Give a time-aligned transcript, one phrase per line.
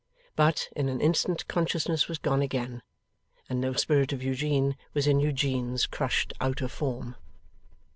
[0.35, 2.81] But, in an instant consciousness was gone again,
[3.47, 7.15] and no spirit of Eugene was in Eugene's crushed outer form.